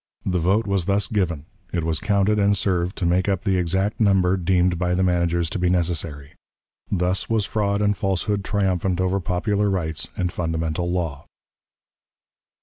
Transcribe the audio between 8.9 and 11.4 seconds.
over popular rights and fundamental law.